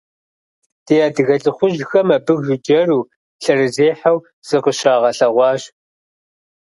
Ди 0.85 0.95
адыгэ 1.07 1.35
лӏыхъужьхэм 1.43 2.07
абы 2.15 2.33
жыджэру, 2.45 3.01
лъэрызехьэу 3.41 4.17
зыкъыщагъэлъэгъуащ. 4.47 5.61